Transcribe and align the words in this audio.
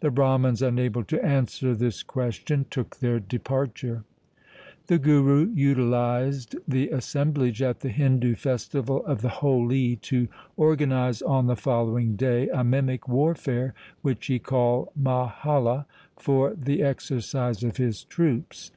The 0.00 0.10
Brahmans, 0.10 0.62
unable 0.62 1.04
to 1.04 1.22
answer 1.22 1.74
this 1.74 2.02
question, 2.02 2.64
took 2.70 3.00
their 3.00 3.20
departure. 3.20 4.04
The 4.86 4.98
Guru 4.98 5.50
utilized 5.52 6.56
the 6.66 6.88
assemblage 6.88 7.60
at 7.60 7.80
the 7.80 7.90
Hindu 7.90 8.34
festival 8.34 9.04
of 9.04 9.20
the 9.20 9.28
Holi 9.28 9.96
to 9.96 10.26
organize 10.56 11.20
on 11.20 11.48
the 11.48 11.54
following 11.54 12.16
day 12.16 12.48
a 12.48 12.64
mimic 12.64 13.06
warfare, 13.08 13.74
which 14.00 14.28
he 14.28 14.38
called 14.38 14.88
mahalla, 14.98 15.80
1 15.84 15.86
for 16.16 16.54
the 16.54 16.80
exercise 16.82 17.62
of 17.62 17.76
his 17.76 18.04
troops. 18.04 18.70